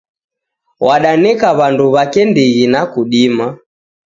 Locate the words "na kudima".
2.67-3.57